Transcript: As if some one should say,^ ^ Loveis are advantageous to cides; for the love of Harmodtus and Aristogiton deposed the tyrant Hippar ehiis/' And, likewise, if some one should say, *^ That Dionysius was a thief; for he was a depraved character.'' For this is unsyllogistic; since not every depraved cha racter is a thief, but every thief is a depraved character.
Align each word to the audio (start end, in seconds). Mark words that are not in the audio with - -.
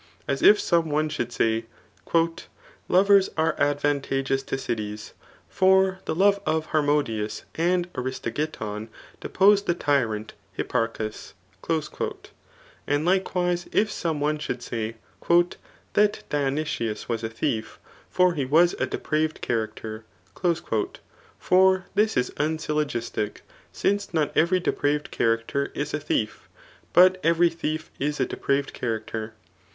As 0.27 0.41
if 0.41 0.59
some 0.59 0.89
one 0.89 1.09
should 1.09 1.31
say,^ 1.31 1.65
^ 2.13 2.43
Loveis 2.89 3.29
are 3.37 3.53
advantageous 3.59 4.41
to 4.41 4.55
cides; 4.57 5.13
for 5.47 5.99
the 6.05 6.15
love 6.15 6.39
of 6.43 6.69
Harmodtus 6.69 7.43
and 7.53 7.87
Aristogiton 7.93 8.87
deposed 9.19 9.67
the 9.67 9.75
tyrant 9.75 10.33
Hippar 10.57 10.89
ehiis/' 10.93 12.23
And, 12.87 13.05
likewise, 13.05 13.67
if 13.71 13.91
some 13.91 14.19
one 14.19 14.39
should 14.39 14.63
say, 14.63 14.95
*^ 15.23 15.55
That 15.93 16.23
Dionysius 16.31 17.07
was 17.07 17.23
a 17.23 17.29
thief; 17.29 17.77
for 18.09 18.33
he 18.33 18.43
was 18.43 18.73
a 18.79 18.87
depraved 18.87 19.41
character.'' 19.41 20.03
For 21.37 21.85
this 21.93 22.17
is 22.17 22.31
unsyllogistic; 22.37 23.41
since 23.71 24.15
not 24.15 24.35
every 24.35 24.59
depraved 24.59 25.11
cha 25.11 25.25
racter 25.25 25.69
is 25.77 25.93
a 25.93 25.99
thief, 25.99 26.49
but 26.91 27.19
every 27.23 27.51
thief 27.51 27.91
is 27.99 28.19
a 28.19 28.25
depraved 28.25 28.73
character. 28.73 29.35